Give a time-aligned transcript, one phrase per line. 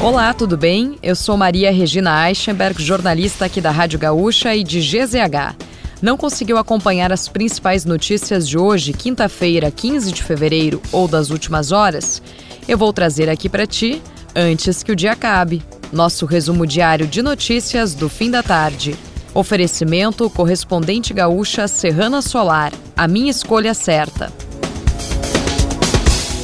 [0.00, 0.96] Olá, tudo bem?
[1.02, 5.56] Eu sou Maria Regina Eichenberg, jornalista aqui da Rádio Gaúcha e de GZH.
[6.00, 11.72] Não conseguiu acompanhar as principais notícias de hoje, quinta-feira, 15 de fevereiro, ou das últimas
[11.72, 12.22] horas?
[12.68, 14.00] Eu vou trazer aqui para ti
[14.36, 15.64] antes que o dia acabe.
[15.92, 18.94] Nosso resumo diário de notícias do fim da tarde.
[19.34, 22.72] Oferecimento correspondente gaúcha Serrana Solar.
[22.96, 24.32] A minha escolha certa.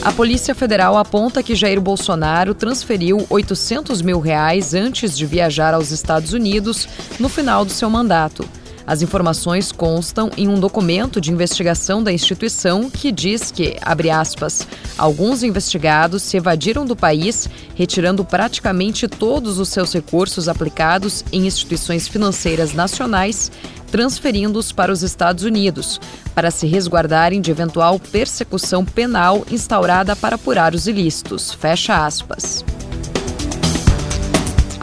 [0.04, 5.92] A Polícia Federal aponta que Jair Bolsonaro transferiu 800 mil reais antes de viajar aos
[5.92, 6.86] Estados Unidos
[7.18, 8.46] no final do seu mandato.
[8.86, 14.66] As informações constam em um documento de investigação da instituição que diz que, abre aspas,
[14.98, 22.06] alguns investigados se evadiram do país, retirando praticamente todos os seus recursos aplicados em instituições
[22.06, 23.50] financeiras nacionais,
[23.90, 25.98] transferindo-os para os Estados Unidos,
[26.34, 31.54] para se resguardarem de eventual persecução penal instaurada para apurar os ilícitos.
[31.54, 32.64] Fecha aspas.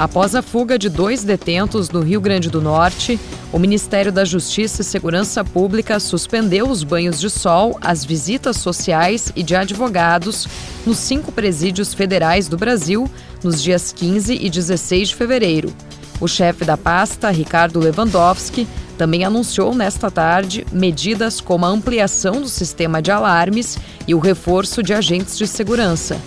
[0.02, 3.20] Após a fuga de dois detentos no Rio Grande do Norte,
[3.54, 9.32] o Ministério da Justiça e Segurança Pública suspendeu os banhos de sol, as visitas sociais
[9.36, 10.48] e de advogados
[10.88, 13.08] nos cinco presídios federais do Brasil
[13.44, 15.72] nos dias 15 e 16 de fevereiro.
[16.20, 22.50] O chefe da pasta, Ricardo Lewandowski, também anunciou nesta tarde medidas como a ampliação do
[22.50, 26.20] sistema de alarmes e o reforço de agentes de segurança.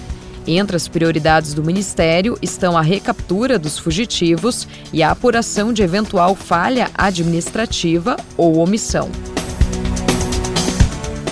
[0.46, 6.34] Entre as prioridades do Ministério estão a recaptura dos fugitivos e a apuração de eventual
[6.34, 9.10] falha administrativa ou omissão.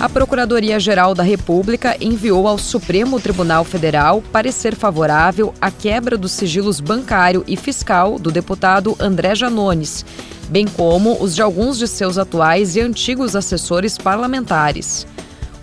[0.03, 6.81] A Procuradoria-Geral da República enviou ao Supremo Tribunal Federal parecer favorável à quebra dos sigilos
[6.81, 10.05] bancário e fiscal do deputado André Janones,
[10.49, 15.07] bem como os de alguns de seus atuais e antigos assessores parlamentares.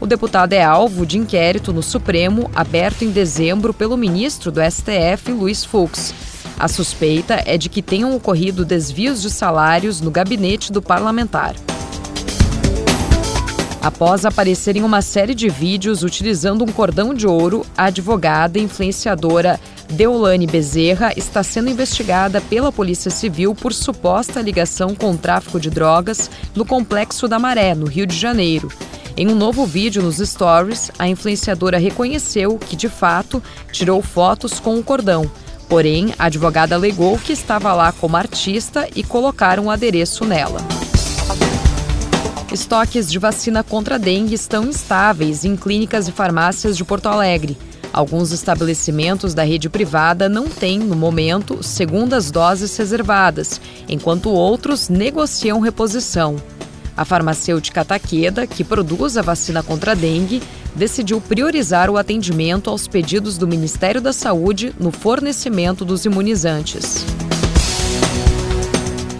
[0.00, 5.30] O deputado é alvo de inquérito no Supremo, aberto em dezembro pelo ministro do STF,
[5.30, 6.14] Luiz Fux.
[6.58, 11.54] A suspeita é de que tenham ocorrido desvios de salários no gabinete do parlamentar.
[13.82, 18.62] Após aparecer em uma série de vídeos utilizando um cordão de ouro, a advogada e
[18.62, 19.60] influenciadora
[19.90, 25.68] Deolane Bezerra está sendo investigada pela Polícia Civil por suposta ligação com o tráfico de
[25.68, 28.70] drogas no Complexo da Maré, no Rio de Janeiro.
[29.20, 34.78] Em um novo vídeo nos stories, a influenciadora reconheceu que, de fato, tirou fotos com
[34.78, 35.30] o cordão.
[35.68, 40.62] Porém, a advogada alegou que estava lá como artista e colocaram um adereço nela.
[42.50, 47.58] Estoques de vacina contra dengue estão instáveis em clínicas e farmácias de Porto Alegre.
[47.92, 55.60] Alguns estabelecimentos da rede privada não têm, no momento, segundas doses reservadas, enquanto outros negociam
[55.60, 56.36] reposição.
[57.00, 60.42] A farmacêutica Takeda, que produz a vacina contra a dengue,
[60.76, 67.06] decidiu priorizar o atendimento aos pedidos do Ministério da Saúde no fornecimento dos imunizantes.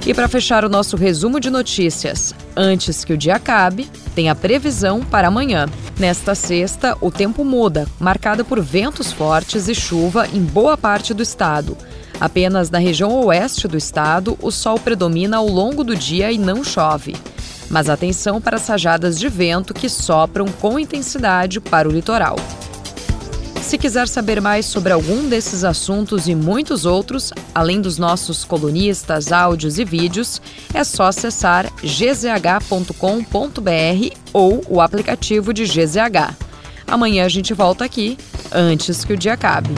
[0.06, 4.34] E para fechar o nosso resumo de notícias, antes que o dia acabe, tem a
[4.34, 5.66] previsão para amanhã.
[5.98, 11.22] Nesta sexta, o tempo muda, marcado por ventos fortes e chuva em boa parte do
[11.22, 11.78] estado.
[12.20, 16.62] Apenas na região oeste do estado, o sol predomina ao longo do dia e não
[16.62, 17.16] chove.
[17.70, 22.36] Mas atenção para as rajadas de vento que sopram com intensidade para o litoral.
[23.62, 29.30] Se quiser saber mais sobre algum desses assuntos e muitos outros, além dos nossos colunistas,
[29.30, 30.42] áudios e vídeos,
[30.74, 32.96] é só acessar gzh.com.br
[34.32, 36.34] ou o aplicativo de GZH.
[36.84, 38.18] Amanhã a gente volta aqui,
[38.50, 39.70] antes que o dia acabe.